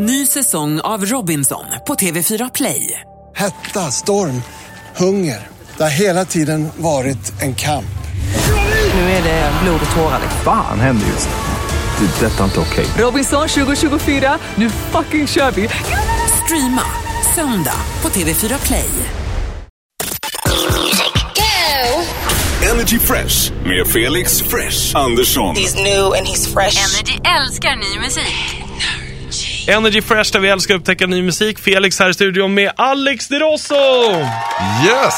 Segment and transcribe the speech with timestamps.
[0.00, 3.00] Ny säsong av Robinson på TV4 Play.
[3.36, 4.42] Hetta, storm,
[4.96, 5.48] hunger.
[5.76, 7.98] Det har hela tiden varit en kamp.
[8.94, 10.20] Nu är det blod och tårar.
[10.44, 12.06] Fan händer just nu.
[12.06, 12.26] Det.
[12.26, 12.86] är Detta är inte okej.
[12.98, 15.68] Robinson 2024, nu fucking kör vi!
[16.44, 16.84] Streama
[17.34, 18.90] söndag på TV4 Play.
[22.72, 25.56] Energy Fresh med Felix Fresh Andersson.
[25.56, 26.78] He's new and he's fresh.
[26.78, 28.57] Energy älskar ny musik.
[29.68, 31.58] Energy Fresh där vi älskar att upptäcka ny musik.
[31.58, 33.74] Felix här i studion med Alex Di Rosso!
[34.86, 35.14] Yes!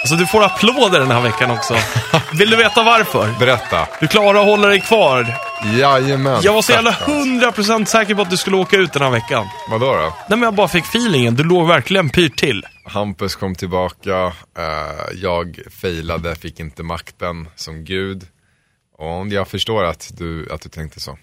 [0.00, 1.74] Alltså du får applåder den här veckan också.
[2.38, 3.38] Vill du veta varför?
[3.38, 3.88] Berätta.
[4.00, 5.34] Du klarar att hålla dig kvar.
[5.78, 6.40] Jajamän.
[6.42, 7.14] Jag var så jävla Stackarn.
[7.16, 9.46] hundra procent säker på att du skulle åka ut den här veckan.
[9.70, 10.02] Vadå då?
[10.02, 12.66] Nej men jag bara fick feelingen, du låg verkligen pyrt till.
[12.84, 18.22] Hampus kom tillbaka, eh, jag failade, fick inte makten som gud.
[18.98, 21.18] Och jag förstår att du, att du tänkte så.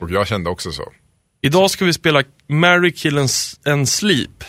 [0.00, 0.92] Och jag kände också så.
[1.42, 3.18] Idag ska vi spela Mary Kill
[3.64, 4.44] and, Sleep.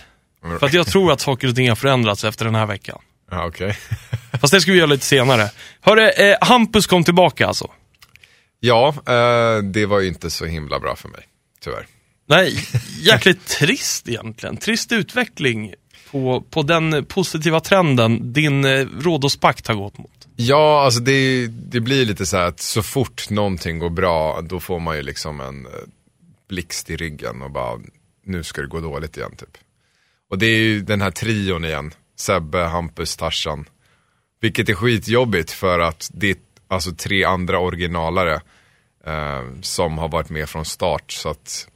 [0.60, 3.00] För att jag tror att saker och ting har förändrats efter den här veckan.
[3.32, 3.78] Ja, okej.
[4.42, 5.50] Fast det ska vi göra lite senare.
[5.82, 7.68] Hörru, eh, Hampus kom tillbaka alltså.
[8.60, 11.24] ja, eh, det var ju inte så himla bra för mig,
[11.64, 11.88] tyvärr.
[12.28, 12.68] Nej,
[13.00, 14.58] jäkligt trist egentligen.
[14.58, 15.74] Trist utveckling
[16.12, 20.28] på, på den positiva trenden din eh, Rhodos-pakt har gått mot.
[20.36, 24.60] Ja, alltså det, det blir lite så här att så fort någonting går bra, då
[24.60, 25.72] får man ju liksom en eh,
[26.52, 27.80] blixt i ryggen och bara,
[28.26, 29.58] nu ska det gå dåligt igen typ.
[30.30, 33.66] Och det är ju den här trion igen, Sebbe, Hampus, Tarzan.
[34.42, 36.36] Vilket är skitjobbigt för att det är
[36.68, 38.42] alltså tre andra originalare
[39.06, 41.12] eh, som har varit med från start.
[41.12, 41.68] Så att,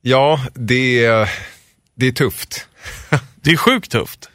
[0.00, 1.30] ja, det, är-
[1.94, 2.68] det är tufft.
[3.42, 4.28] Det är sjukt tufft.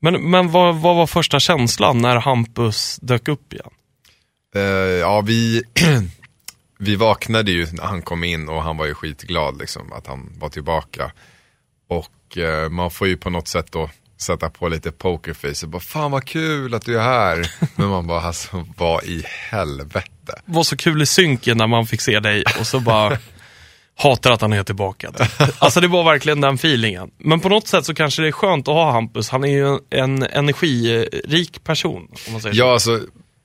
[0.00, 3.70] Men, men vad, vad var första känslan när Hampus dök upp igen?
[4.54, 4.62] Eh,
[5.00, 5.62] ja, vi,
[6.78, 10.32] vi vaknade ju när han kom in och han var ju skitglad liksom att han
[10.38, 11.12] var tillbaka.
[11.88, 15.80] Och eh, man får ju på något sätt då sätta på lite pokerface och bara
[15.80, 17.50] fan vad kul att du är här.
[17.76, 20.10] Men man bara alltså vad i helvete.
[20.26, 23.18] Det var så kul i synken när man fick se dig och så bara
[23.96, 25.12] hatar att han är tillbaka.
[25.58, 27.10] Alltså det var verkligen den feelingen.
[27.18, 29.28] Men på något sätt så kanske det är skönt att ha Hampus.
[29.28, 32.08] Han är ju en energirik person.
[32.16, 32.48] Säger så.
[32.52, 33.00] Ja alltså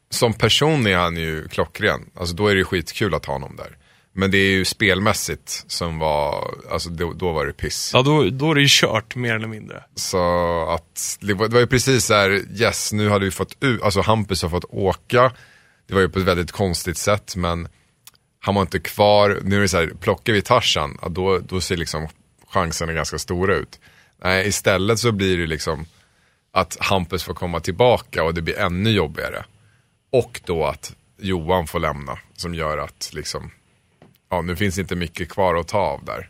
[0.09, 2.09] som person är han ju klockren.
[2.15, 3.77] Alltså då är det skitkul att ha honom där.
[4.13, 7.91] Men det är ju spelmässigt som var, alltså då, då var det piss.
[7.93, 9.83] Ja, då, då är det ju kört mer eller mindre.
[9.95, 10.19] Så
[10.69, 13.81] att det var, det var ju precis så här, yes nu hade vi fått ut,
[13.81, 15.31] alltså Hampus har fått åka.
[15.87, 17.67] Det var ju på ett väldigt konstigt sätt men
[18.39, 19.39] han var inte kvar.
[19.43, 22.07] Nu är det så här, plockar vi Tarzan, ja, då, då ser liksom
[22.49, 23.79] chanserna ganska stora ut.
[24.23, 25.85] Nej, istället så blir det liksom
[26.53, 29.45] att Hampus får komma tillbaka och det blir ännu jobbigare.
[30.09, 33.51] Och då att Johan får lämna som gör att liksom,
[34.29, 36.29] ja nu finns inte mycket kvar att ta av där.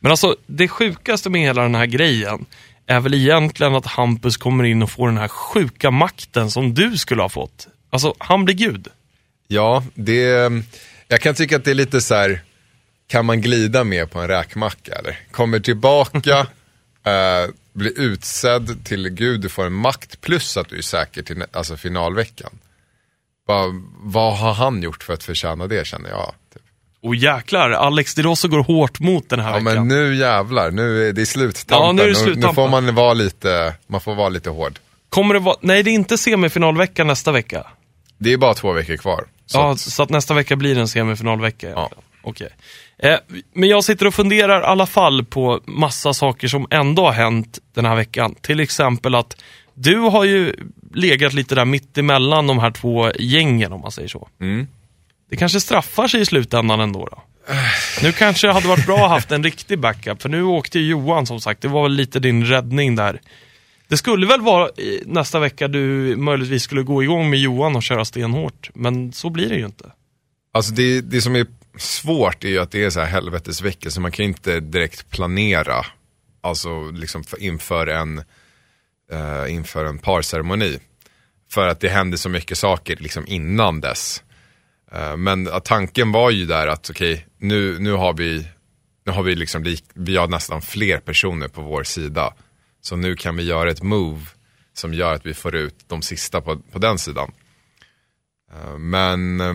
[0.00, 2.46] Men alltså, det sjukaste med hela den här grejen
[2.86, 6.98] är väl egentligen att Hampus kommer in och får den här sjuka makten som du
[6.98, 7.68] skulle ha fått.
[7.90, 8.88] Alltså, han blir gud.
[9.48, 10.52] Ja, det,
[11.08, 12.40] jag kan tycka att det är lite så här,
[13.06, 15.18] kan man glida med på en räkmacka eller?
[15.30, 16.38] Kommer tillbaka,
[17.04, 21.44] eh, blir utsedd till gud, du får en makt plus att du är säker till
[21.52, 22.50] alltså finalveckan.
[23.48, 26.34] Vad, vad har han gjort för att förtjäna det känner jag?
[26.54, 26.62] Typ.
[27.02, 29.88] Och jäklar, Alex Di Rosso går hårt mot den här Ja veckan.
[29.88, 31.86] men nu jävlar, nu är det sluttampen.
[31.86, 32.54] Ja, nu är det Nu, nu sluttampen.
[32.54, 34.78] får man vara lite, man får vara lite hård.
[35.08, 35.56] Kommer det vara...
[35.60, 37.66] Nej, det är inte semifinalvecka nästa vecka.
[38.18, 39.24] Det är bara två veckor kvar.
[39.46, 41.68] Så ja, att, så att nästa vecka blir en semifinalvecka.
[41.68, 41.90] Ja.
[42.22, 42.48] Okej.
[42.98, 43.16] Eh,
[43.54, 47.58] men jag sitter och funderar i alla fall på massa saker som ändå har hänt
[47.74, 48.34] den här veckan.
[48.40, 49.36] Till exempel att
[49.78, 50.54] du har ju
[50.94, 54.28] legat lite där mitt emellan de här två gängen om man säger så.
[54.40, 54.66] Mm.
[55.30, 57.22] Det kanske straffar sig i slutändan ändå då.
[58.02, 60.86] Nu kanske det hade varit bra att haft en riktig backup, för nu åkte ju
[60.86, 63.20] Johan som sagt, det var väl lite din räddning där.
[63.88, 64.70] Det skulle väl vara
[65.06, 69.48] nästa vecka du möjligtvis skulle gå igång med Johan och köra stenhårt, men så blir
[69.48, 69.92] det ju inte.
[70.52, 71.46] Alltså det, det som är
[71.78, 75.86] svårt är ju att det är så här helvetesvecka så man kan inte direkt planera.
[76.40, 78.22] Alltså liksom för, inför en,
[79.12, 80.78] eh, inför en parceremoni.
[81.50, 84.22] För att det hände så mycket saker liksom innan dess.
[84.92, 88.46] Eh, men tanken var ju där att okej, nu, nu har vi,
[89.06, 92.34] nu har vi liksom, lik, vi har nästan fler personer på vår sida.
[92.80, 94.24] Så nu kan vi göra ett move
[94.74, 97.32] som gör att vi får ut de sista på, på den sidan.
[98.52, 99.54] Eh, Men eh,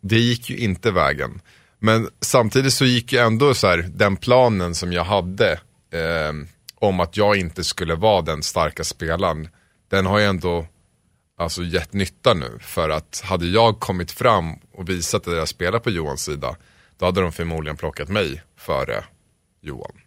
[0.00, 1.40] det gick ju inte vägen.
[1.78, 5.52] Men samtidigt så gick ju ändå så här, den planen som jag hade
[5.92, 6.32] eh,
[6.80, 9.48] om att jag inte skulle vara den starka spelaren.
[9.88, 10.66] Den har ju ändå
[11.36, 12.58] alltså, gett nytta nu.
[12.60, 16.56] För att hade jag kommit fram och visat att jag spelar på Johans sida.
[16.98, 19.04] då hade de förmodligen plockat mig före
[19.60, 20.00] Johan.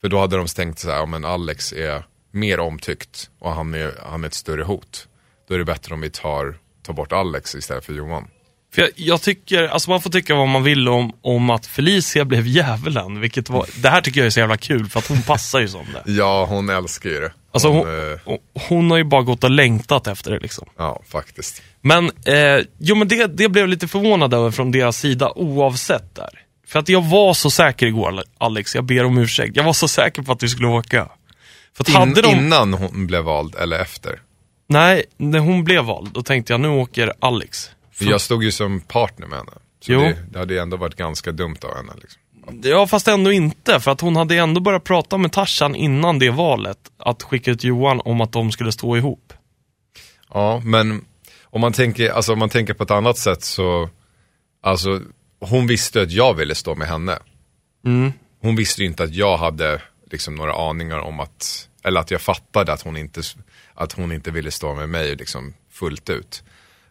[0.00, 3.74] För då hade de tänkt så här, ja men Alex är mer omtyckt och han
[3.74, 5.08] är, han är ett större hot.
[5.48, 8.28] Då är det bättre om vi tar, tar bort Alex istället för Johan.
[8.76, 12.24] För jag, jag tycker, alltså man får tycka vad man vill om, om att Felicia
[12.24, 13.20] blev djävulen.
[13.20, 15.68] Vilket var, det här tycker jag är så jävla kul för att hon passar ju
[15.68, 16.12] som det.
[16.12, 17.32] Ja, hon älskar ju det.
[17.52, 18.38] Alltså hon, eh, hon,
[18.68, 20.68] hon har ju bara gått och längtat efter det liksom.
[20.76, 21.62] Ja, faktiskt.
[21.80, 26.30] Men, eh, jo men det, det blev lite förvånad över från deras sida oavsett där.
[26.66, 29.56] För att jag var så säker igår Alex, jag ber om ursäkt.
[29.56, 31.08] Jag var så säker på att vi skulle åka.
[31.76, 32.28] För att In, hade de...
[32.28, 34.20] Innan hon blev vald eller efter?
[34.68, 37.70] Nej, när hon blev vald, då tänkte jag nu åker Alex.
[37.98, 39.52] För jag stod ju som partner med henne.
[39.80, 40.00] Så Jo.
[40.00, 41.92] det, det hade ju ändå varit ganska dumt av henne.
[42.00, 42.20] Liksom.
[42.62, 43.80] Ja, fast ändå inte.
[43.80, 46.78] För att hon hade ändå börjat prata med Tarzan innan det valet.
[46.98, 49.32] Att skicka ut Johan om att de skulle stå ihop.
[50.34, 51.04] Ja, men
[51.44, 53.88] om man, tänker, alltså, om man tänker på ett annat sätt så,
[54.62, 55.00] alltså
[55.40, 57.18] hon visste att jag ville stå med henne.
[57.84, 58.12] Mm.
[58.40, 62.20] Hon visste ju inte att jag hade liksom några aningar om att, eller att jag
[62.20, 63.22] fattade att hon inte,
[63.74, 66.42] att hon inte ville stå med mig liksom fullt ut.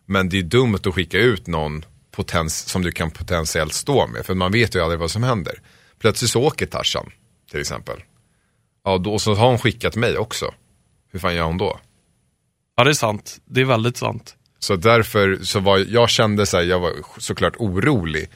[0.05, 4.25] Men det är dumt att skicka ut någon potens, som du kan potentiellt stå med,
[4.25, 5.59] för man vet ju aldrig vad som händer.
[5.99, 7.11] Plötsligt så åker Tarzan,
[7.51, 8.03] till exempel.
[8.83, 10.53] Ja, då, och så har hon skickat mig också.
[11.11, 11.79] Hur fan gör hon då?
[12.77, 13.37] Ja, det är sant.
[13.45, 14.35] Det är väldigt sant.
[14.59, 18.29] Så därför så var jag kände så här, jag var såklart orolig.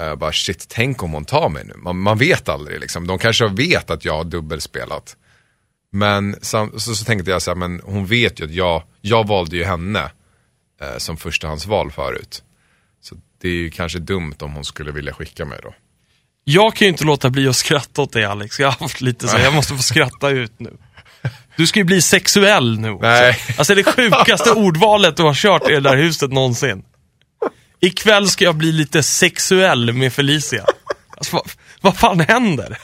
[0.00, 1.74] Uh, bara shit, tänk om hon tar mig nu.
[1.76, 3.06] Man, man vet aldrig liksom.
[3.06, 5.16] De kanske vet att jag har dubbelspelat.
[5.92, 9.56] Men så, så tänkte jag så här, men hon vet ju att jag, jag valde
[9.56, 10.10] ju henne
[10.80, 12.42] eh, som förstahandsval förut.
[13.02, 15.74] Så det är ju kanske dumt om hon skulle vilja skicka mig då.
[16.44, 18.60] Jag kan ju inte låta bli att skratta åt dig Alex.
[18.60, 20.76] Jag har haft lite så jag måste få skratta ut nu.
[21.56, 23.06] Du ska ju bli sexuell nu också.
[23.06, 23.38] Nej.
[23.58, 26.84] Alltså det sjukaste ordvalet du har kört i det där huset någonsin.
[27.80, 30.64] Ikväll ska jag bli lite sexuell med Felicia.
[31.16, 31.50] Alltså, vad,
[31.80, 32.78] vad fan händer?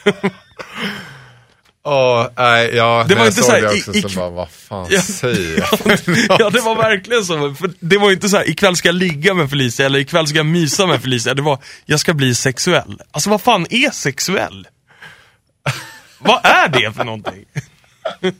[1.84, 4.50] Åh, nej, ja, Det var inte så här, det i- också i- så bara, vad
[4.50, 5.02] fan Ja.
[5.02, 5.98] säger jag?
[6.40, 7.54] ja, det var verkligen så.
[7.54, 10.36] För det var inte så här, ikväll ska jag ligga med Felicia eller ikväll ska
[10.36, 11.34] jag mysa med Felicia.
[11.34, 13.00] Det var, jag ska bli sexuell.
[13.10, 14.66] Alltså vad fan är sexuell?
[16.18, 17.44] vad är det för någonting?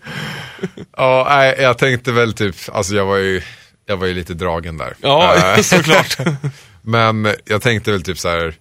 [0.97, 3.43] Ja, nej, jag tänkte väl typ, alltså jag var ju,
[3.87, 4.95] jag var ju lite dragen där.
[5.01, 6.17] Ja, Eh, såklart.
[6.83, 8.55] Men jag tänkte väl typ så här.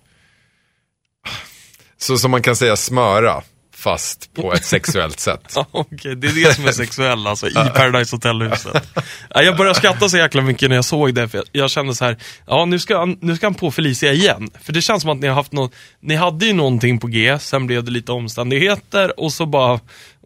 [1.98, 3.42] Så som man kan säga smöra,
[3.82, 5.52] fast på ett sexuellt sätt.
[5.56, 8.84] Ja, Okej, det är det som är sexuell alltså, i Paradise Hotel-huset.
[9.30, 12.06] Ja, Jag började skratta så jäkla mycket när jag såg det, för jag, kände så
[12.06, 12.18] här,
[12.48, 14.50] ja nu ska, han, nu ska han på Felicia igen.
[14.62, 17.40] För det känns som att ni har haft något, ni hade ju någonting på G,
[17.40, 19.80] sen blev det lite omständigheter och så bara,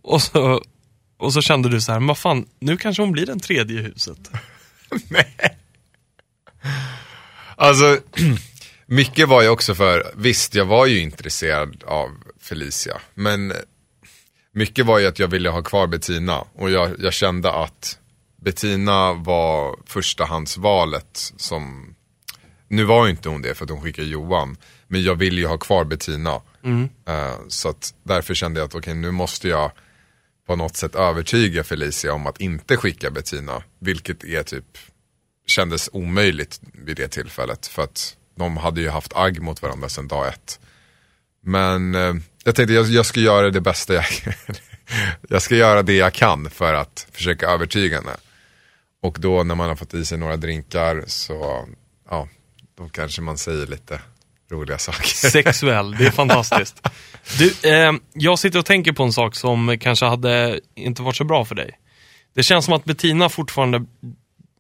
[0.04, 0.62] och så,
[1.18, 3.84] och så kände du så här, vad fan, nu kanske hon blir den tredje i
[3.84, 4.32] huset.
[7.58, 7.98] Alltså,
[8.86, 12.10] mycket var ju också för, visst jag var ju intresserad av
[12.46, 13.02] Felicia.
[13.14, 13.54] Men
[14.52, 16.46] mycket var ju att jag ville ha kvar Bettina.
[16.54, 18.00] Och jag, jag kände att
[18.42, 21.96] Bettina var förstahandsvalet som,
[22.68, 24.58] nu var ju inte hon det för att hon skickade Johan.
[24.88, 26.42] Men jag ville ju ha kvar Bettina.
[27.08, 29.72] Eh, så att därför kände jag att okej nu måste jag
[30.48, 33.64] på något sätt övertyga Felicia om att inte skicka Bettina.
[33.80, 34.78] Vilket är typ,
[35.48, 37.68] kändes omöjligt vid det tillfället.
[37.68, 40.60] För att de hade ju haft agg mot varandra sedan dag ett.
[41.42, 42.14] Men eh,
[42.46, 44.06] jag tänkte jag, jag ska göra det bästa jag
[45.30, 48.16] Jag ska göra det jag kan för att försöka övertyga henne.
[49.02, 51.68] Och då när man har fått i sig några drinkar så,
[52.10, 52.28] ja,
[52.78, 54.02] då kanske man säger lite
[54.52, 55.30] roliga saker.
[55.30, 56.88] Sexuell, det är fantastiskt.
[57.38, 61.24] Du, eh, jag sitter och tänker på en sak som kanske hade inte varit så
[61.24, 61.80] bra för dig.
[62.36, 63.86] Det känns som att Bettina fortfarande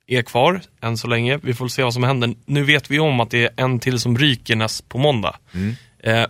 [0.07, 1.39] är kvar än så länge.
[1.43, 2.35] Vi får se vad som händer.
[2.45, 5.35] Nu vet vi om att det är en till som ryker näst på måndag.
[6.03, 6.25] Eh,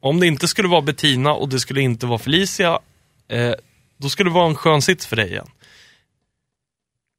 [0.00, 2.78] om det inte skulle vara Bettina och det skulle inte vara Felicia,
[3.28, 3.52] eh,
[3.96, 5.48] då skulle det vara en skön sits för dig igen.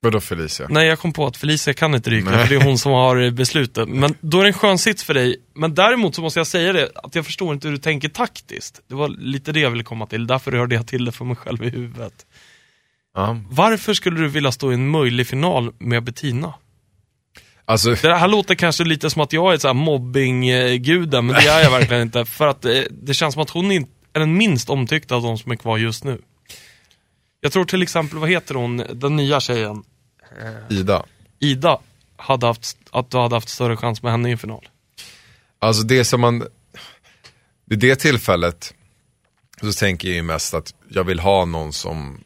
[0.03, 0.67] Vadå Felicia?
[0.69, 2.47] Nej, jag kom på att Felicia kan inte ryka, Nej.
[2.47, 3.89] för det är hon som har beslutet.
[3.89, 5.35] Men då är det en skön sits för dig.
[5.53, 8.81] Men däremot så måste jag säga det, att jag förstår inte hur du tänker taktiskt.
[8.87, 11.35] Det var lite det jag ville komma till, därför hörde jag till det för mig
[11.35, 12.25] själv i huvudet.
[13.15, 13.37] Ja.
[13.49, 16.53] Varför skulle du vilja stå i en möjlig final med Bettina?
[17.71, 21.47] Alltså, Det här låter kanske lite som att jag är så här mobbingguden, men det
[21.49, 22.25] är jag verkligen inte.
[22.25, 25.37] För att eh, det känns som att hon inte är den minst omtyckta av de
[25.37, 26.21] som är kvar just nu.
[27.41, 29.83] Jag tror till exempel, vad heter hon, den nya tjejen?
[30.69, 31.05] Ida.
[31.39, 31.79] Ida,
[32.17, 34.69] hade haft, att du hade haft större chans med henne i en final.
[35.59, 36.43] Alltså det som man,
[37.65, 38.73] vid det tillfället
[39.61, 42.23] så tänker jag ju mest att jag vill ha någon som,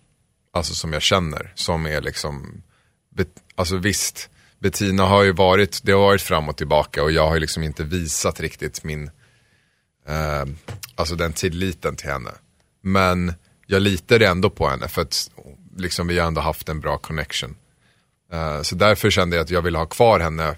[0.53, 2.61] alltså som jag känner, som är liksom,
[3.55, 4.29] alltså visst,
[4.65, 7.63] Bettina har ju varit, det har varit fram och tillbaka och jag har ju liksom
[7.63, 9.03] inte visat riktigt min,
[10.07, 10.45] eh,
[10.95, 12.31] alltså den tilliten till henne.
[12.81, 13.33] Men
[13.67, 15.31] jag litar ändå på henne för att
[15.77, 17.55] liksom vi har ändå haft en bra connection.
[18.31, 20.57] Eh, så därför kände jag att jag ville ha kvar henne.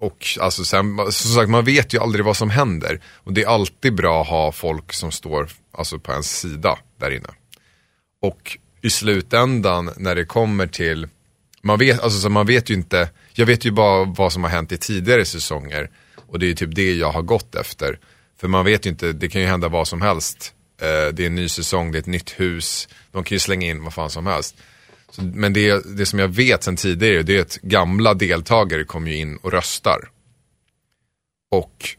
[0.00, 3.00] Och alltså sen, som sagt man vet ju aldrig vad som händer.
[3.14, 7.10] Och det är alltid bra att ha folk som står alltså, på ens sida där
[7.10, 7.30] inne.
[8.22, 11.08] Och i slutändan när det kommer till,
[11.62, 14.50] man vet, alltså, så man vet ju inte, jag vet ju bara vad som har
[14.50, 15.90] hänt i tidigare säsonger.
[16.16, 17.98] Och det är ju typ det jag har gått efter.
[18.40, 20.54] För man vet ju inte, det kan ju hända vad som helst.
[20.80, 22.88] Eh, det är en ny säsong, det är ett nytt hus.
[23.12, 24.56] De kan ju slänga in vad fan som helst.
[25.10, 29.10] Så, men det, det som jag vet sedan tidigare, det är att gamla deltagare kommer
[29.10, 30.10] ju in och röstar.
[31.50, 31.96] Och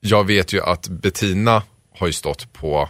[0.00, 1.62] jag vet ju att Bettina
[1.94, 2.88] har ju stått på,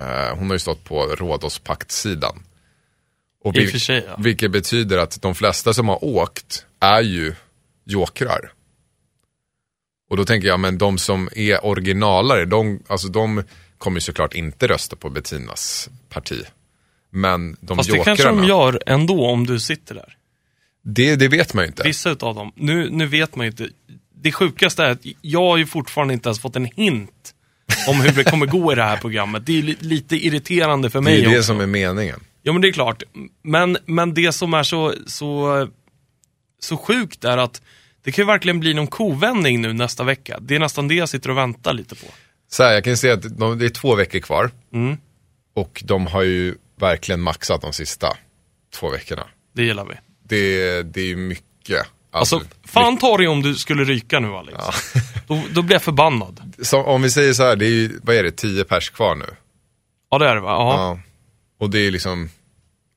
[0.00, 2.42] eh, hon har ju stått på rådhållspaktsidan.
[3.44, 4.16] Och vil- sig, ja.
[4.18, 7.34] Vilket betyder att de flesta som har åkt är ju
[7.84, 8.52] jokrar.
[10.10, 13.42] Och då tänker jag, men de som är originalare, de, alltså de
[13.78, 16.42] kommer såklart inte rösta på Bettinas parti.
[17.10, 20.16] Men de Fast det jokrarna, kanske de gör ändå om du sitter där.
[20.84, 21.82] det, det vet man ju inte.
[21.82, 22.52] Vissa utav dem.
[22.56, 23.68] Nu, nu vet man ju inte.
[24.22, 27.34] Det sjukaste är att jag har ju fortfarande inte ens fått en hint
[27.88, 29.46] om hur det kommer gå i det här programmet.
[29.46, 31.42] Det är li- lite irriterande för Det mig är det också.
[31.42, 32.20] som är meningen.
[32.42, 33.02] Ja men det är klart.
[33.42, 35.68] Men, men det som är så, så,
[36.60, 37.62] så sjukt är att
[38.02, 40.38] det kan ju verkligen bli någon kovändning nu nästa vecka.
[40.40, 42.06] Det är nästan det jag sitter och väntar lite på.
[42.50, 44.50] Så här, jag kan säga att de, det är två veckor kvar.
[44.72, 44.96] Mm.
[45.54, 48.16] Och de har ju verkligen maxat de sista
[48.74, 49.26] två veckorna.
[49.54, 49.94] Det gillar vi.
[50.22, 51.86] Det, det är ju mycket.
[52.12, 54.58] Alltså, fan ta dig om du skulle ryka nu Alex.
[55.26, 56.54] Då, då blir jag förbannad.
[56.62, 59.14] Så, om vi säger så här, det är ju, vad är det, tio pers kvar
[59.14, 59.26] nu?
[60.10, 60.50] Ja det är det va?
[60.50, 60.74] Ja.
[60.74, 61.00] Ja.
[61.60, 62.30] Och det är liksom,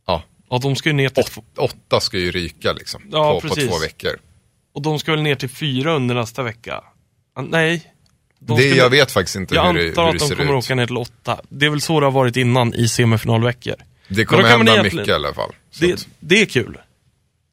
[0.07, 3.01] ja, ja de ska ju ner till åt, åtta ska ju ryka liksom.
[3.11, 4.11] Ja, på, på två veckor.
[4.73, 6.83] och de ska väl ner till fyra under nästa vecka.
[7.49, 7.89] Nej.
[8.39, 10.27] De Det, ska jag vet faktiskt inte jag hur det, antar hur att det de
[10.27, 10.65] ser kommer ut.
[10.65, 11.41] åka ner till åtta.
[11.49, 13.75] Det är väl så det har varit innan i semifinalveckor.
[14.07, 15.51] Det kommer hända egentligen- mycket i alla fall.
[15.79, 16.77] Det, att, det är kul.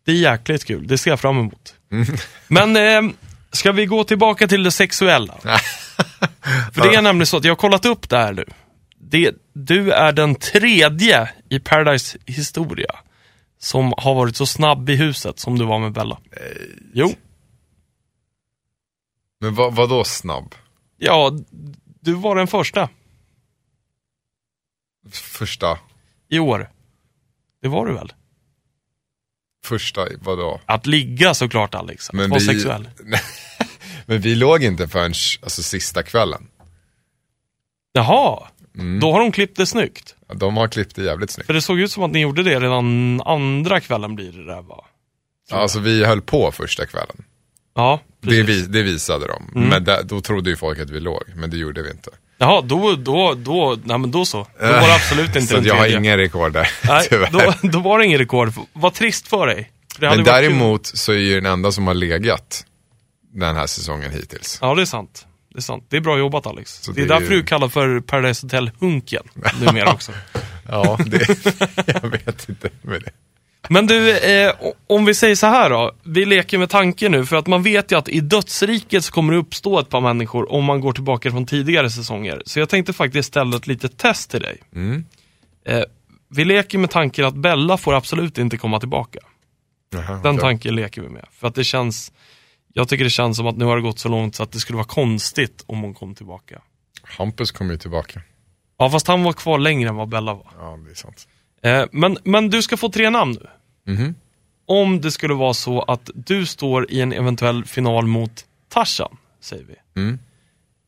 [0.05, 0.87] Det är jäkligt kul.
[0.87, 1.75] Det ser jag fram emot.
[1.93, 2.07] Mm.
[2.49, 2.77] Men
[3.07, 3.13] eh,
[3.53, 5.39] ska vi gå tillbaka till det sexuella?
[6.73, 8.45] För det är nämligen så att jag har kollat upp det här nu.
[9.01, 9.35] Det,
[9.67, 12.97] du är den tredje i Paradise historia
[13.59, 16.19] som har varit så snabb i huset som du var med Bella.
[16.93, 17.15] Jo.
[19.41, 20.55] men vad, vad då snabb?
[20.97, 21.33] Ja,
[22.01, 22.89] du var den första
[25.13, 25.79] Första,
[26.29, 26.71] i år.
[27.63, 28.13] Det var du väl?
[29.65, 30.61] första, vadå?
[30.67, 32.09] Att ligga såklart Alex.
[32.09, 32.89] Att Men vara vi, sexuell.
[34.07, 36.49] men vi låg inte förrän alltså, sista kvällen.
[37.93, 38.49] Jaha,
[38.79, 39.01] Mm.
[39.01, 40.15] då har de klippt det snyggt.
[40.35, 41.47] De har klippt det jävligt snyggt.
[41.47, 44.63] För det såg ut som att ni gjorde det redan andra kvällen blir det där
[44.63, 44.85] va?
[45.53, 47.25] Alltså vi höll på första kvällen.
[47.75, 48.49] Ja, Det, precis.
[48.49, 49.51] vi, det visade de.
[49.57, 49.69] Mm.
[49.69, 52.11] Men där, då trodde ju folk att vi låg, men det gjorde vi inte.
[52.39, 54.47] Jaha, då, då, då, nej men då så.
[54.61, 57.31] Då var det absolut inte Så den jag har ingen rekord där, Nej, tyvärr.
[57.63, 58.53] då, då var det ingen rekord.
[58.73, 59.71] Vad trist för dig.
[59.99, 60.25] Men varit kul.
[60.35, 62.65] däremot så är ju den enda som har legat
[63.33, 64.59] den här säsongen hittills.
[64.63, 65.27] Ja, det är sant.
[65.51, 65.85] Det är sant.
[65.89, 66.83] Det är bra jobbat Alex.
[66.83, 69.23] Så det är det är därför ju- du kallar för Paradise Hotel-hunken
[69.61, 70.13] numera också.
[70.69, 71.29] Ja, det,
[72.03, 73.11] jag vet inte med det.
[73.69, 74.53] Men du, eh,
[74.87, 75.93] om vi säger så här då.
[76.03, 79.33] Vi leker med tanken nu, för att man vet ju att i dödsriket så kommer
[79.33, 82.43] det uppstå ett par människor om man går tillbaka från tidigare säsonger.
[82.47, 84.59] Så jag tänkte faktiskt ställa ett litet test till dig.
[84.75, 85.05] Mm.
[85.67, 85.83] Eh,
[86.29, 89.19] vi leker med tanken att Bella får absolut inte komma tillbaka.
[89.93, 90.39] Jaha, Den okej.
[90.41, 91.25] tanken leker vi med.
[91.41, 92.13] För att det känns,
[92.73, 94.59] jag tycker det känns som att nu har det gått så långt så att det
[94.59, 96.63] skulle vara konstigt om hon kom tillbaka.
[97.03, 98.21] Hampus kommer ju tillbaka.
[98.79, 100.53] Ja, fast han var kvar längre än vad Bella var.
[100.59, 101.29] Ja, det är sant.
[101.63, 103.93] Eh, men, men du ska få tre namn nu.
[103.93, 104.15] Mhm.
[104.67, 109.65] Om det skulle vara så att du står i en eventuell final mot Tarzan, säger
[109.65, 110.01] vi.
[110.01, 110.19] Mm.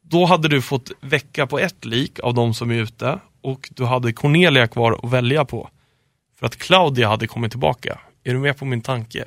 [0.03, 3.85] Då hade du fått väcka på ett lik av de som är ute och du
[3.85, 5.69] hade Cornelia kvar att välja på.
[6.39, 7.99] För att Claudia hade kommit tillbaka.
[8.25, 9.25] Är du med på min tanke?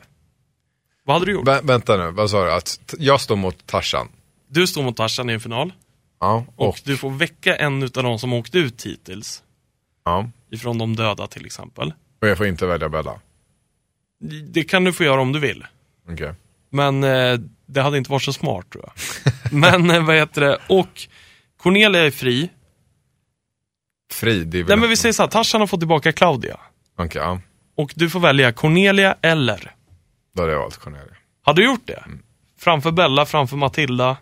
[1.05, 1.47] Vad hade du gjort?
[1.47, 2.51] Vä- vänta nu, vad sa du?
[2.51, 4.07] Att jag står mot Tarzan?
[4.47, 5.73] Du står mot Tarzan i en final
[6.19, 9.43] Ja, och, och, du får väcka en utav de som åkt ut hittills.
[10.05, 10.29] ja.
[10.51, 11.93] Ifrån de döda till exempel.
[12.21, 13.19] och jag får inte välja Bella?
[14.49, 15.65] Det kan du få göra om du vill.
[16.09, 16.33] Okej.
[16.69, 18.93] Men eh, det hade inte varit så smart tror jag.
[19.53, 20.57] Men eh, vad heter det?
[20.69, 21.07] Och
[21.57, 22.49] Cornelia är fri.
[24.11, 24.67] Fri, det är väl...
[24.69, 26.59] Nej men vi säger så här, Tarzan har fått tillbaka Claudia.
[26.97, 27.39] Okej, ja.
[27.75, 29.74] Och du får välja Cornelia eller.
[30.35, 31.15] Då hade jag valt Cornelia.
[31.41, 32.03] Har du gjort det?
[32.57, 34.17] Framför Bella, framför Matilda.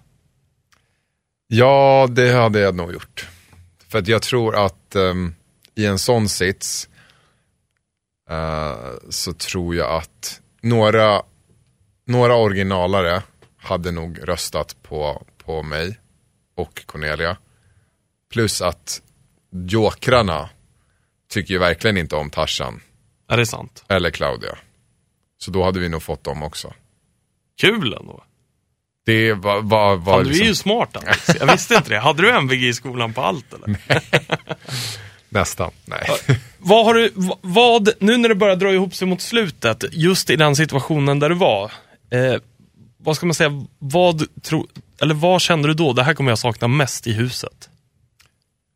[1.48, 3.28] Ja, det hade jag nog gjort.
[3.88, 5.36] För att jag tror att ehm,
[5.76, 6.90] i en sån sits
[8.30, 8.76] eh,
[9.10, 11.22] så tror jag att några
[12.06, 13.22] några originalare
[13.58, 16.00] hade nog röstat på, på mig
[16.56, 17.38] och Cornelia.
[18.32, 19.02] Plus att
[19.52, 20.50] jokrarna
[21.30, 22.82] tycker ju verkligen inte om Tarzan
[23.28, 23.86] Är det sant?
[23.88, 24.58] eller Claudia.
[25.44, 26.74] Så då hade vi nog fått dem också.
[27.62, 28.24] Kul ändå.
[29.06, 31.30] Det var, var, var Fan, du är liksom ju smart Alex.
[31.40, 32.00] Jag visste inte det.
[32.00, 33.78] Hade du MVG i skolan på allt eller?
[35.30, 36.08] nästan, nej.
[36.58, 40.36] Vad har du, vad, nu när det börjar dra ihop sig mot slutet, just i
[40.36, 41.72] den situationen där du var.
[42.10, 42.36] Eh,
[42.98, 44.68] vad ska man säga, vad, tro,
[45.02, 45.94] eller vad kände du då?
[45.94, 47.70] Det här kommer jag sakna mest i huset.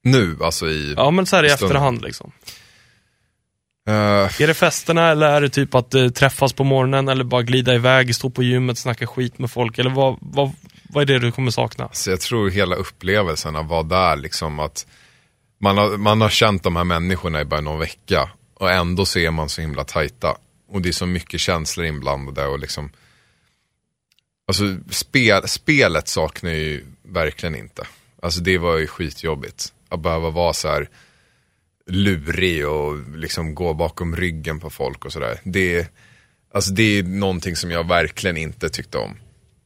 [0.04, 0.94] Nu, alltså i...
[0.98, 2.32] Ja men så här i efterhand liksom.
[3.88, 7.42] Eh, Är det festerna eller är det typ att eh, träffas på morgonen eller bara
[7.42, 9.80] glida iväg, stå på gymmet, snacka skit med folk?
[9.80, 10.52] Eller vad, vad,
[10.90, 11.90] vad är det du kommer sakna?
[11.92, 14.88] Så jag tror hela upplevelsen av vad där liksom att
[15.60, 19.20] man har, man har känt de här människorna i bara någon vecka och ändå så
[19.20, 20.38] är man så himla tajta.
[20.70, 22.90] Och det är så mycket känslor inblandade och liksom
[24.48, 27.88] Alltså spel, spelet saknar ju verkligen inte.
[28.22, 29.74] Alltså det var ju skitjobbigt.
[29.90, 30.90] Att behöva vara så här
[31.88, 35.40] lurig och liksom gå bakom ryggen på folk och sådär.
[35.44, 35.88] Det,
[36.54, 39.18] alltså det är någonting som jag verkligen inte tyckte om.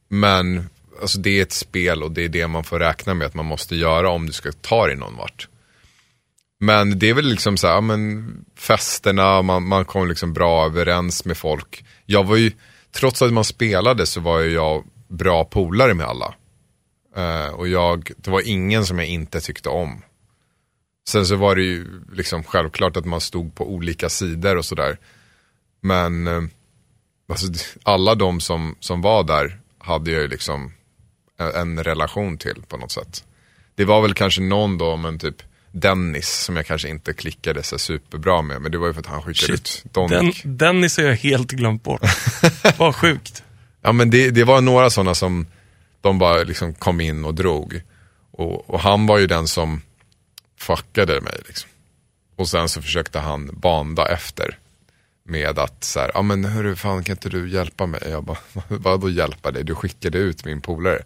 [0.08, 3.34] Men alltså det är ett spel och det är det man får räkna med att
[3.34, 5.48] man måste göra om du ska ta dig någon vart.
[6.60, 11.24] Men det är väl liksom så här, men festerna, man, man kom liksom bra överens
[11.24, 11.84] med folk.
[12.06, 12.52] Jag var ju,
[12.92, 16.34] trots att man spelade så var ju jag bra polare med alla.
[17.16, 20.02] Uh, och jag, det var ingen som jag inte tyckte om.
[21.08, 24.98] Sen så var det ju liksom självklart att man stod på olika sidor och sådär.
[25.80, 26.42] Men eh,
[27.28, 27.46] alltså,
[27.82, 30.72] alla de som, som var där hade jag ju liksom
[31.38, 33.24] en, relation till på något sätt.
[33.74, 35.42] Det var väl kanske någon då, men typ
[35.72, 38.62] Dennis som jag kanske inte klickade så superbra med.
[38.62, 40.42] Men det var ju för att han skickade ut Den, Donnik.
[40.44, 42.02] Dennis har jag helt glömt bort.
[42.78, 43.42] Vad sjukt.
[43.82, 45.46] Ja men det, det var några sådana som
[46.00, 47.82] de bara liksom kom in och drog.
[48.30, 49.82] Och, och han var ju den som
[50.62, 51.70] fuckade mig liksom.
[52.36, 54.58] Och sen så försökte han banda efter.
[55.24, 58.00] Med att så här, ja men hörru fan kan inte du hjälpa mig?
[58.10, 59.64] Jag bara, vadå hjälpa dig?
[59.64, 61.02] Du skickade ut min polare.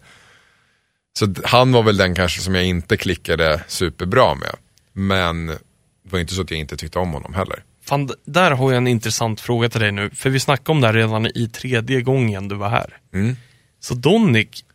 [1.19, 4.55] Så han var väl den kanske som jag inte klickade superbra med.
[4.93, 5.57] Men det
[6.03, 7.63] var inte så att jag inte tyckte om honom heller.
[7.81, 10.09] Fan, där har jag en intressant fråga till dig nu.
[10.09, 12.97] För vi snackade om det här redan i tredje gången du var här.
[13.13, 13.35] Mm.
[13.79, 14.65] Så Donnik,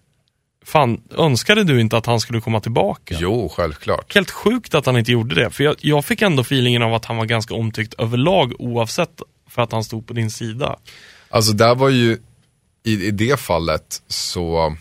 [0.65, 3.17] fan, önskade du inte att han skulle komma tillbaka?
[3.21, 4.15] Jo, självklart.
[4.15, 5.51] Helt sjukt att han inte gjorde det.
[5.51, 9.63] För jag, jag fick ändå feelingen av att han var ganska omtyckt överlag oavsett för
[9.63, 10.77] att han stod på din sida.
[11.29, 12.19] Alltså där var ju,
[12.85, 14.77] i, i det fallet så,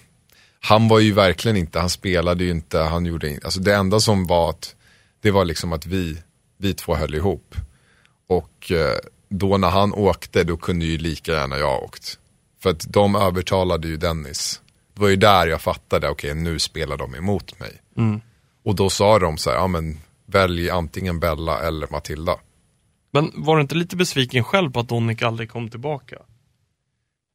[0.59, 3.99] han var ju verkligen inte, han spelade ju inte, han gjorde inte, alltså det enda
[3.99, 4.75] som var att,
[5.21, 6.17] det var liksom att vi,
[6.57, 7.55] vi två höll ihop.
[8.27, 8.97] Och eh,
[9.29, 12.17] då när han åkte, då kunde ju lika gärna jag åkt.
[12.63, 14.60] För att de övertalade ju Dennis.
[14.93, 17.81] Det var ju där jag fattade, okej nu spelar de emot mig.
[18.65, 22.35] Och då sa de så här, ja men välj antingen Bella eller Matilda.
[23.13, 26.15] Men var du inte lite besviken själv på att Donnik aldrig kom tillbaka?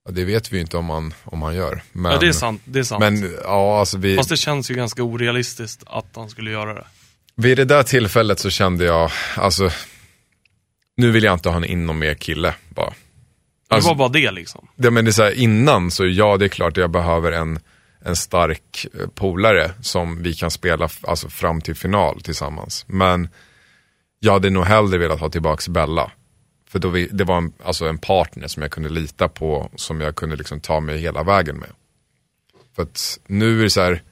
[0.04, 1.82] Ja, det vet vi ju inte om han, om han gör.
[1.92, 2.62] Men, ja, det är sant.
[2.64, 3.00] Det är sant.
[3.00, 6.86] Men ja, alltså vi, Fast det känns ju ganska orealistiskt att han skulle göra det.
[7.34, 9.70] vid det där tillfället så kände jag, alltså,
[10.96, 12.92] nu vill jag inte ha in någon mer kille bara.
[13.68, 14.68] Det Alltså, var bara det liksom.
[14.76, 17.58] det, men det är så här, innan så ja, det är klart jag behöver en,
[18.04, 22.84] en stark eh, polare som vi kan spela alltså, fram till final tillsammans.
[22.88, 23.28] Men
[24.20, 26.10] jag hade nog hellre velat ha tillbaks Bella.
[26.68, 30.00] För då vi, det var en, alltså en partner som jag kunde lita på, som
[30.00, 31.70] jag kunde liksom ta mig hela vägen med.
[32.76, 34.02] För att nu är det så här,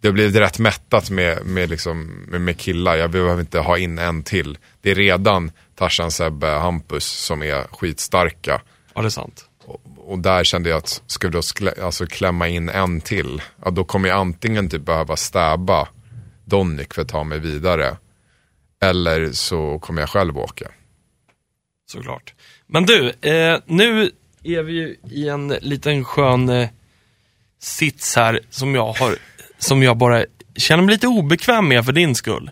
[0.00, 2.96] det har blivit rätt mättat med, med, liksom, med, med killar.
[2.96, 4.58] Jag behöver inte ha in en till.
[4.80, 8.60] Det är redan Tarzan, Sebbe, Hampus som är skitstarka.
[8.94, 9.48] Ja, det är sant.
[9.64, 13.70] Och, och där kände jag att vi då sklä, alltså klämma in en till, ja,
[13.70, 15.88] då kommer jag antingen typ behöva stäba
[16.44, 17.96] Donnik för att ta mig vidare.
[18.82, 20.70] Eller så kommer jag själv åka.
[21.86, 22.34] Såklart.
[22.66, 24.10] Men du, eh, nu
[24.42, 26.68] är vi ju i en liten skön eh,
[27.60, 29.16] sits här som jag har,
[29.58, 30.24] som jag bara
[30.56, 32.50] känner mig lite obekväm med för din skull.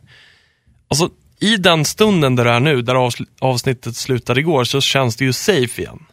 [0.88, 2.94] Alltså, i den stunden där du är nu, där
[3.40, 6.07] avsnittet slutade igår, så känns det ju safe igen.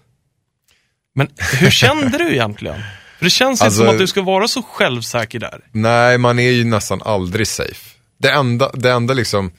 [1.20, 1.28] Men
[1.60, 2.76] hur kände du egentligen?
[3.18, 5.62] För det känns Alltså- inte som att du ska vara så självsäker där.
[5.72, 7.96] Nej, man är ju nästan aldrig safe.
[8.18, 9.52] Det enda, det enda liksom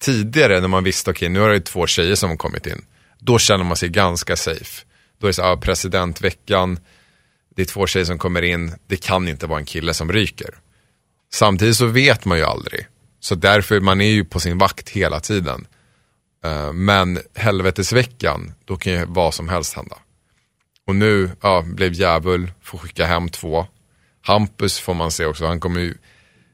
[0.00, 2.84] tidigare när man visste, okej nu har det två tjejer som har kommit in.
[3.18, 4.84] Då känner man sig ganska safe.
[5.20, 6.78] Då är det så här, ja, presidentveckan,
[7.56, 10.50] det är två tjejer som kommer in, det kan inte vara en kille som ryker.
[11.32, 12.86] Samtidigt så vet man ju aldrig.
[13.20, 15.66] Så därför, man är ju på sin vakt hela tiden.
[16.44, 19.96] Eh, Men helvetesveckan, då kan ju vad som helst hända.
[20.88, 23.66] Och nu ja, blev djävul, får skicka hem två.
[24.22, 25.94] Hampus får man se också, han, kommer ju,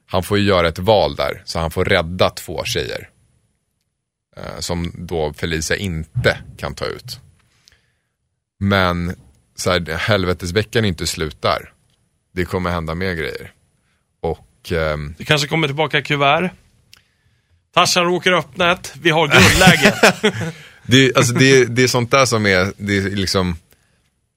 [0.06, 1.42] han får ju göra ett val där.
[1.44, 3.08] Så han får rädda två tjejer.
[4.36, 7.20] Eh, som då Felicia inte kan ta ut.
[8.60, 9.16] Men
[9.56, 11.72] så här, helvetesveckan är inte slut där.
[12.32, 13.52] Det kommer hända mer grejer.
[14.20, 16.50] Och ehm, Det kanske kommer tillbaka kuvert.
[17.74, 18.94] Tarzan råkar öppna ett.
[19.00, 20.52] Vi har guldläge.
[20.86, 23.56] Det, alltså det, det är sånt där som är, det är liksom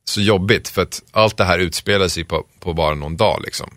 [0.10, 3.70] så jobbigt för att allt det här utspelar sig på, på bara någon dag liksom.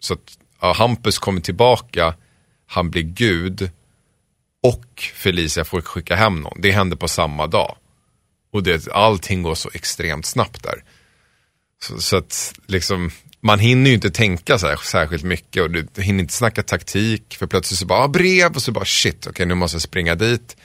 [0.00, 2.14] Så att ja, Hampus kommer tillbaka,
[2.66, 3.70] han blir gud
[4.62, 6.60] och Felicia får skicka hem någon.
[6.60, 7.76] Det händer på samma dag.
[8.52, 10.84] Och det, allting går så extremt snabbt där.
[11.82, 15.86] Så, så att liksom, man hinner ju inte tänka så här, särskilt mycket och du
[15.96, 17.36] hinner inte snacka taktik.
[17.38, 20.14] För plötsligt så bara, ah, brev och så bara shit, okej nu måste jag springa
[20.14, 20.56] dit.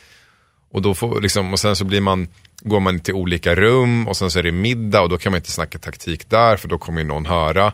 [0.72, 2.28] Och, då får, liksom, och sen så blir man,
[2.66, 5.38] går man till olika rum och sen så är det middag och då kan man
[5.38, 7.74] inte snacka taktik där för då kommer ju någon höra.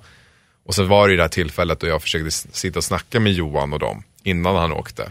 [0.66, 3.74] Och så var det det här tillfället då jag försökte sitta och snacka med Johan
[3.74, 5.04] och dem innan han åkte.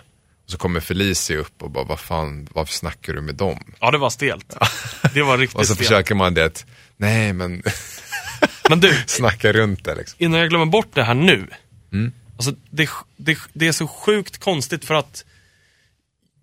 [0.45, 3.59] Och så kommer Felicia upp och bara, vad fan, varför snackar du med dem?
[3.81, 4.57] ja, det var stelt.
[5.15, 5.89] Det var riktigt Och så stelt.
[5.89, 7.63] försöker man det, nej men
[8.69, 10.17] Men du, snacka runt det liksom.
[10.19, 11.47] innan jag glömmer bort det här nu.
[11.93, 12.13] Mm.
[12.37, 15.25] Alltså, det, det, det är så sjukt konstigt för att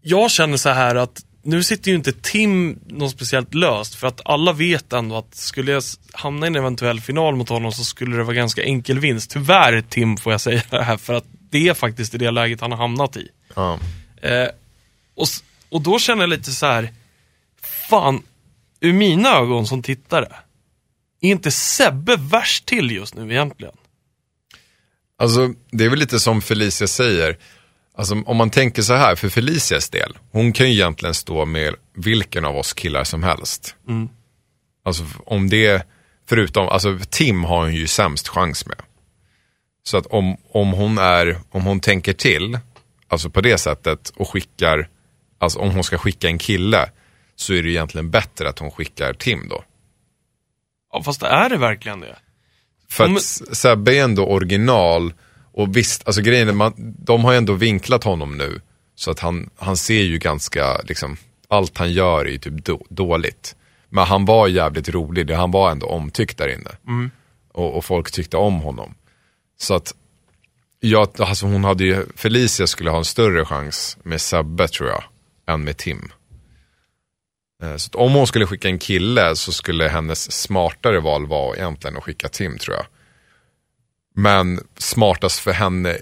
[0.02, 4.22] jag känner så här att nu sitter ju inte Tim något speciellt löst för att
[4.26, 8.18] alla vet ändå att skulle jag hamna i en eventuell final mot honom så skulle
[8.18, 9.32] det vara ganska enkel vinst.
[9.32, 12.62] Tyvärr Tim får jag säga det här för att det är faktiskt i det läget
[12.62, 13.28] han har hamnat i.
[13.56, 13.80] Ja.
[14.22, 14.48] Eh,
[15.16, 15.28] och,
[15.70, 16.94] och då känner jag lite så här,
[17.90, 18.24] fan,
[18.80, 20.28] ur mina ögon som tittare,
[21.22, 23.76] är inte Sebbe värst till just nu egentligen?
[25.18, 27.38] Alltså, det är väl lite som Felicia säger.
[27.98, 31.76] Alltså, om man tänker så här, för Felicias del, hon kan ju egentligen stå med
[31.94, 33.76] vilken av oss killar som helst.
[34.86, 35.88] Alltså om det,
[36.30, 38.82] förutom, alltså Tim har hon ju sämst chans med.
[39.84, 42.60] Så att om, om hon är, om hon tänker till,
[43.08, 44.90] alltså på det sättet och skickar,
[45.40, 46.90] alltså om hon ska skicka en kille,
[47.36, 49.64] så är det egentligen bättre att hon skickar Tim då.
[50.94, 52.16] Ja, fast är det verkligen det?
[52.90, 53.22] För att
[53.58, 55.14] Sebbe är ändå original
[55.56, 58.62] och visst, alltså grejen är, man, de har ju ändå vinklat honom nu.
[58.96, 62.86] Så att han, han ser ju ganska, liksom, allt han gör är ju typ då,
[62.90, 63.56] dåligt.
[63.90, 66.72] Men han var jävligt rolig, han var ändå omtyckt där inne.
[67.52, 68.96] Och, och folk tyckte om honom.
[69.58, 69.96] Så att,
[70.80, 75.04] ja, alltså hon hade ju, Felicia skulle ha en större chans med Sebbe tror jag,
[75.48, 76.12] än med Tim.
[77.64, 81.98] Eh, Så om hon skulle skicka en kille så skulle hennes smartare val vara egentligen
[81.98, 82.86] att skicka Tim tror jag.
[84.16, 85.98] Men smartast för henne,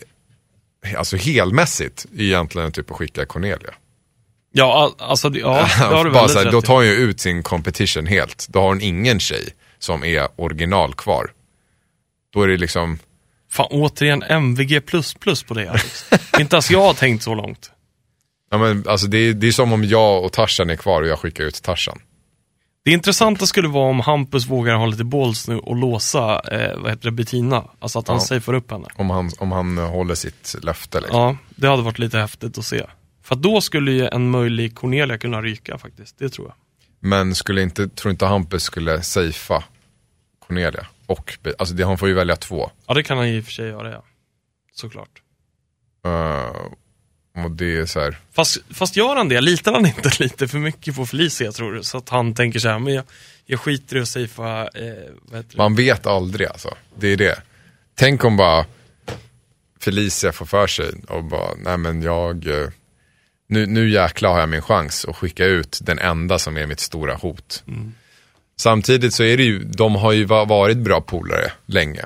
[0.98, 3.74] alltså helmässigt, är egentligen typ att skicka Cornelia.
[4.52, 7.20] Ja, al- alltså, ja, det har du Bara så här, då tar hon ju ut
[7.20, 8.48] sin competition helt.
[8.50, 11.32] Då har hon ingen tjej som är original kvar.
[12.34, 13.00] Då är det liksom,
[13.52, 14.82] Fan, återigen MVG++
[15.48, 16.06] på det Alex.
[16.40, 17.72] Inte ens jag har tänkt så långt.
[18.52, 21.08] ja men alltså det är, det är som om jag och Tarzan är kvar och
[21.08, 22.00] jag skickar ut Tarzan.
[22.86, 26.92] Det intressanta skulle vara om Hampus vågar ha lite balls nu och låsa, eh, vad
[26.92, 27.70] heter det, Bettina.
[27.80, 28.22] Alltså att han Ja.
[28.22, 28.88] safear upp henne.
[28.96, 31.20] Om han, om han håller sitt löfte liksom.
[31.20, 32.86] Ja, det hade varit lite häftigt att se.
[33.24, 36.56] För då skulle ju en möjlig Cornelia kunna ryka faktiskt, det tror jag.
[37.00, 39.64] Men skulle inte, tror inte Hampus skulle safea
[40.48, 40.88] Cornelia?
[41.08, 42.72] Och, alltså det, han får ju välja två.
[42.88, 44.04] Ja, det kan han i och för sig göra, ja.
[44.74, 45.22] Såklart.
[46.08, 46.72] Uh,
[47.38, 49.42] och det är så här, Fast, fast gör han det?
[49.42, 51.84] Litar han inte lite för mycket på Felicia tror du?
[51.84, 53.04] Så att han tänker så här, men jag,
[53.46, 56.74] jag skiter i att safea, eh, man vet aldrig alltså.
[57.00, 57.42] Det är det.
[57.96, 58.66] Tänk om bara
[59.80, 62.68] Felicia får för sig och bara, nej men jag, eh,
[63.48, 66.80] nu, nu jäklar har jag min chans att skicka ut den enda som är mitt
[66.80, 67.64] stora hot.
[68.58, 72.06] Samtidigt så är det ju, de har ju va- varit bra polare länge.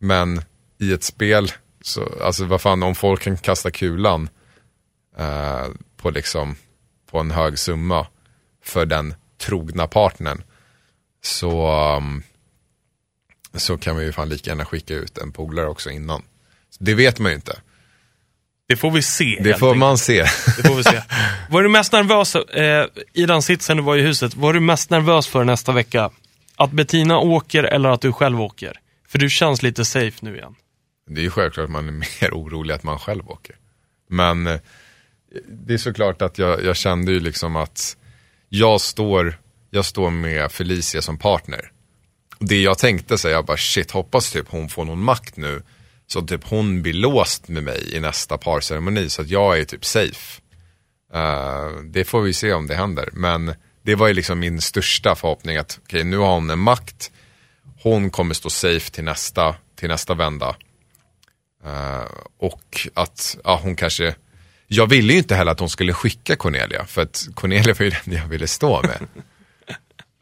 [0.00, 0.42] Men
[0.80, 4.28] i ett spel, så, alltså vad fan om folk kan kasta kulan
[5.18, 6.56] eh, på liksom,
[7.10, 8.06] på en hög summa
[8.64, 10.42] för den trogna partnern.
[11.22, 12.22] Så, um,
[13.54, 16.22] så kan vi ju fan lika gärna skicka ut en polare också innan.
[16.78, 17.60] Det vet man ju inte.
[18.68, 19.40] Det får vi se.
[19.44, 20.22] Det får man se.
[20.56, 21.02] Det får vi se.
[21.50, 24.90] Var du mest nervös, eh, i den sitsen du var i huset, var du mest
[24.90, 26.10] nervös för nästa vecka?
[26.56, 28.80] Att Bettina åker eller att du själv åker?
[29.08, 30.54] För du känns lite safe nu igen.
[31.10, 33.56] Det är ju självklart att man är mer orolig att man själv åker.
[34.08, 34.60] Men eh,
[35.48, 37.96] det är såklart att jag, jag kände ju liksom att
[38.48, 41.72] jag står, jag står med Felicia som partner.
[42.38, 45.62] Det jag tänkte säga, jag bara shit, hoppas typ hon får någon makt nu.
[46.06, 49.84] Så typ hon blir låst med mig i nästa parceremoni så att jag är typ
[49.84, 50.40] safe.
[51.14, 53.08] Uh, det får vi se om det händer.
[53.12, 57.10] Men det var ju liksom min största förhoppning att okej, nu har hon en makt.
[57.82, 60.56] Hon kommer stå safe till nästa, till nästa vända.
[61.66, 62.06] Uh,
[62.38, 64.14] och att ja, hon kanske,
[64.68, 67.90] jag ville ju inte heller att hon skulle skicka Cornelia, för att Cornelia var ju
[67.90, 68.98] den jag ville stå med.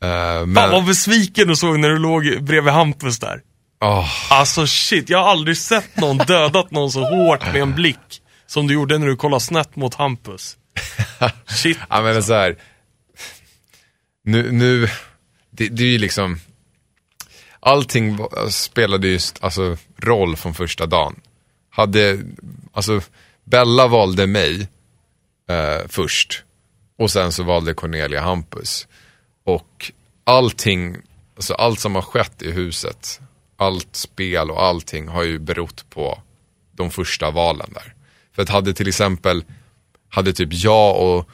[0.01, 3.41] Fan men, vad besviken du såg när du låg bredvid Hampus där.
[3.81, 8.23] åh, Alltså shit, jag har aldrig sett någon dödat någon så hårt med en blick
[8.47, 10.57] som du gjorde när du kollade snett mot Hampus.
[11.47, 11.79] Shit.
[11.91, 12.57] Ja men så här.
[14.25, 14.89] Nu, nu
[15.51, 16.41] det, det är ju liksom,
[17.61, 18.19] allting
[18.51, 21.21] spelade ju alltså, roll från första dagen.
[21.71, 22.19] Hade,
[22.73, 23.01] alltså,
[23.47, 24.69] Bella valde mig
[25.49, 26.43] eh, först.
[26.99, 28.89] Och sen så valde Cornelia Hampus.
[29.45, 29.93] Och
[30.25, 30.97] allting,
[31.37, 33.21] alltså allt som har skett i huset,
[33.57, 36.23] allt spel och allting har ju berott på
[36.73, 37.95] de första valen där.
[38.35, 39.45] För att hade till exempel,
[40.09, 41.29] hade typ jag och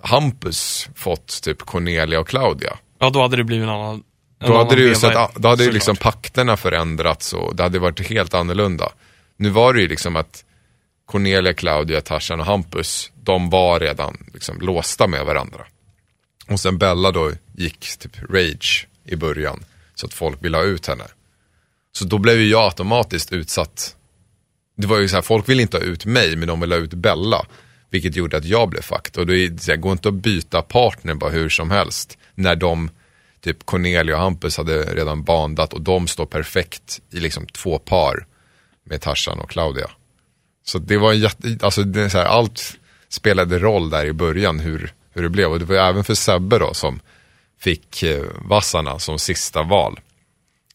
[0.00, 2.78] Hampus fått typ Cornelia och Claudia.
[2.98, 4.02] Ja, då hade det blivit en annan...
[4.38, 7.78] en Då hade, det ju sett, då hade ju liksom pakterna förändrats och det hade
[7.78, 8.92] varit helt annorlunda.
[9.36, 10.44] Nu var det ju liksom att
[11.06, 15.66] Cornelia, Claudia, Tarzan och Hampus, de var redan liksom låsta med varandra.
[16.48, 19.64] Och sen Bella då gick typ rage i början,
[19.94, 21.04] så att folk ville ha ut henne.
[21.92, 23.96] Så då blev ju jag automatiskt utsatt.
[24.76, 26.82] Det var ju så här, folk ville inte ha ut mig, men de ville ha
[26.82, 27.46] ut Bella.
[27.90, 29.18] Vilket gjorde att jag blev fucked.
[29.18, 32.18] Och det, går inte att byta partner bara hur som helst.
[32.34, 32.90] När de,
[33.40, 38.26] typ Cornelia och Hampus hade redan bandat och de står perfekt i liksom två par
[38.84, 39.90] med Tarzan och Claudia.
[40.64, 42.76] Så det var en jätte, alltså det så här, allt
[43.08, 45.50] spelade roll där i början hur, hur det blev.
[45.50, 47.00] Och det var även för Sebbe då som
[47.60, 50.00] fick eh, Vassarna som sista val.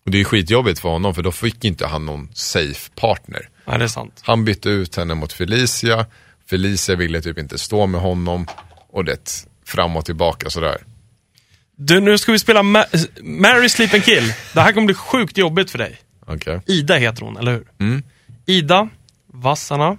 [0.06, 3.50] Och det är ju skitjobbigt för honom för då fick inte han någon safe partner.
[3.66, 4.22] Nej, det är sant.
[4.24, 6.06] Han bytte ut henne mot Felicia.
[6.50, 8.48] Felicia ville typ inte stå med honom.
[8.90, 10.78] Och det fram och tillbaka sådär.
[11.76, 14.34] Du, nu ska vi spela Ma- Mary Sleep and Kill.
[14.54, 15.98] Det här kommer bli sjukt jobbigt för dig.
[16.26, 16.62] Okej.
[16.66, 17.68] Ida heter hon, eller hur?
[17.80, 18.04] Mm.
[18.46, 18.90] Ida,
[19.34, 19.98] Vassarna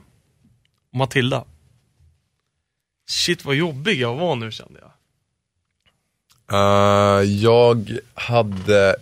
[0.92, 1.44] Matilda.
[3.08, 4.90] Shit vad jobbig jag var nu kände jag.
[6.52, 8.96] Eh, jag hade...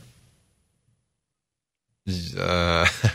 [2.36, 2.88] Eh,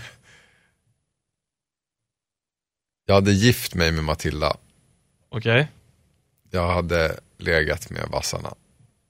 [3.05, 4.57] jag hade gift mig med Matilda.
[5.29, 5.67] Okej.
[6.51, 8.53] Jag hade legat med Vassarna.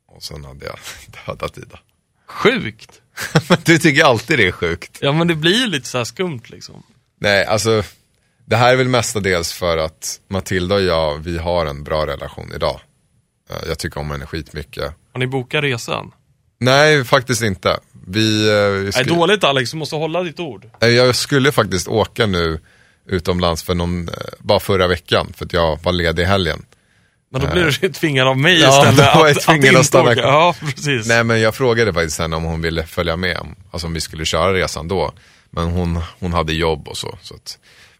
[0.06, 0.80] Och sen hade jag
[1.26, 1.80] dödat Ida.
[2.26, 3.02] Sjukt.
[3.66, 4.98] Du tycker alltid det är sjukt.
[5.02, 6.84] Ja men det blir ju lite så skumt liksom.
[7.24, 7.84] Nej, alltså.
[8.46, 12.52] Det här är väl mestadels för att Matilda och jag, vi har en bra relation
[12.56, 12.80] idag.
[13.50, 14.94] Eh, Jag tycker om henne skitmycket.
[15.14, 16.12] Har ni bokat resan?
[16.60, 17.80] Nej, faktiskt inte.
[18.08, 20.66] Vi, eh, vi Nej, skulle- dåligt Alex, du måste hålla ditt ord.
[20.82, 22.60] Eh, Jag skulle faktiskt åka nu
[23.08, 24.10] utomlands för någon,
[24.40, 26.66] bara förra veckan för att jag var ledig i helgen.
[27.32, 29.56] Men då blir du tvingad av mig Ja, istället då var jag att, att att
[29.66, 30.20] inte stanna åka.
[30.22, 31.08] Ja, precis.
[31.08, 33.38] Nej men jag frågade faktiskt henne om hon ville följa med,
[33.72, 35.14] alltså om vi skulle köra resan då.
[35.56, 37.18] Men hon, hon hade jobb och så.
[37.22, 37.36] så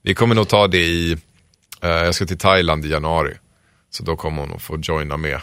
[0.02, 1.12] vi kommer nog ta det i,
[1.82, 3.34] eh, jag ska till Thailand i januari.
[3.90, 5.42] Så då kommer hon att få joina med.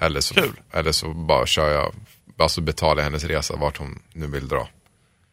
[0.00, 0.60] Eller så, Kul.
[0.72, 1.94] eller så bara kör jag,
[2.38, 4.68] alltså betalar jag hennes resa vart hon nu vill dra.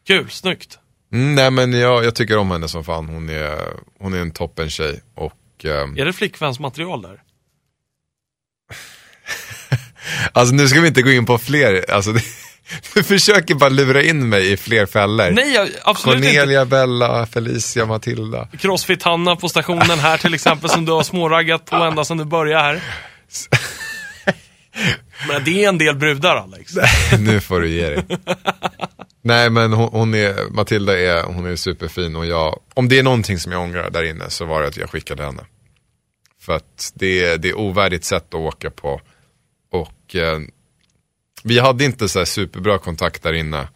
[0.06, 0.78] Kul, snyggt.
[1.12, 4.30] Mm, nej men jag, jag tycker om henne som fan, hon är, hon är en
[4.30, 5.00] toppen tjej.
[5.14, 7.22] Och ehm, Är det flickvänsmaterial där?
[10.32, 12.14] Alltså nu ska vi inte gå in på fler, alltså
[12.94, 15.30] du försöker bara lura in mig i fler fällor.
[15.30, 16.28] Nej, jag, absolut inte.
[16.28, 18.48] Cornelia, Bella, Felicia, Matilda.
[18.58, 22.62] Crossfit-Hanna på stationen här till exempel som du har småraggat på ända sedan du började
[22.62, 22.82] här.
[25.28, 26.72] Men det är en del brudar Alex.
[27.18, 28.04] nu får du ge dig.
[29.24, 33.02] Nej men hon, hon är, Matilda är, hon är superfin och jag, om det är
[33.02, 35.42] någonting som jag ångrar där inne så var det att jag skickade henne.
[36.40, 39.00] För att det, är- det är ovärdigt sätt att åka på.
[39.72, 40.38] Och eh,
[41.42, 43.68] vi hade inte så superbra kontakt där inne.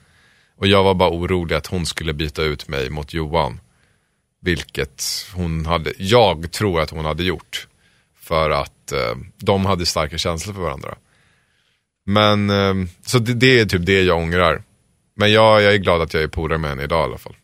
[0.57, 3.61] Och jag var bara orolig att hon skulle byta ut mig mot Johan.
[4.41, 7.67] Vilket hon hade, jag tror att hon hade gjort.
[8.21, 10.95] För att eh, de hade starka känslor för varandra.
[12.07, 12.75] Men, eh,
[13.07, 14.63] så det, det är typ det jag ångrar.
[15.17, 17.37] Men jag, jag är glad att jag är polare med henne idag i alla fall.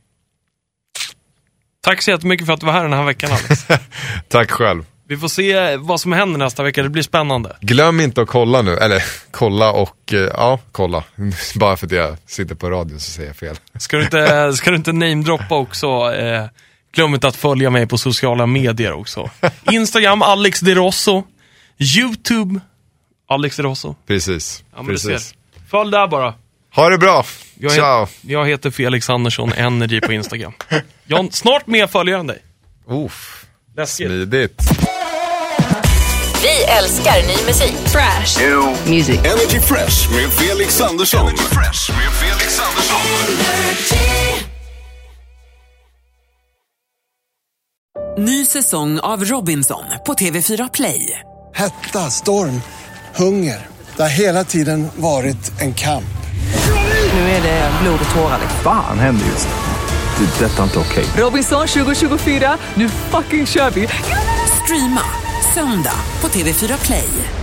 [1.81, 3.67] Tack så jättemycket för att du var här den här veckan Alex.
[4.29, 4.85] Tack själv.
[5.12, 7.57] Vi får se vad som händer nästa vecka, det blir spännande.
[7.61, 11.05] Glöm inte att kolla nu, eller kolla och, eh, ja, kolla.
[11.55, 13.57] Bara för att jag sitter på radion så säger jag fel.
[13.79, 15.87] Ska du inte, ska du inte namedroppa också?
[16.14, 16.44] Eh,
[16.94, 19.31] glöm inte att följa mig på sociala medier också.
[19.70, 21.22] Instagram, Alex De Rosso.
[21.96, 22.61] YouTube,
[23.29, 23.94] Alex De Rosso.
[24.07, 24.64] Precis.
[24.77, 25.35] Ja, Precis.
[25.70, 26.35] Följ där bara.
[26.75, 27.25] Ha det bra.
[27.55, 28.01] Jag, Ciao.
[28.01, 30.53] Heter, jag heter Felix Andersson Energy på Instagram.
[31.05, 32.38] Jag har snart mer följare än dig.
[32.88, 33.46] Uff,
[33.77, 34.07] Läskigt.
[34.07, 34.62] smidigt.
[36.43, 37.75] Vi älskar ny musik.
[37.87, 38.41] Fresh.
[38.87, 39.19] Music.
[39.19, 41.37] Energy Fresh med Felix Andersson.
[41.37, 43.01] Fresh med Felix Andersson.
[48.19, 51.19] Ny säsong av Robinson på TV4 Play.
[51.55, 52.63] Hetta, storm,
[53.17, 53.67] hunger.
[53.97, 56.05] Det har hela tiden varit en kamp.
[57.13, 58.41] Nu är det blod och tårar.
[58.65, 60.25] Fan händer just nu.
[60.27, 60.45] Det.
[60.45, 61.05] är Detta är inte okej.
[61.17, 63.89] Robinson 2024, nu fucking kör vi!
[64.65, 65.22] Streama
[65.55, 67.42] söndag på TV4 Play.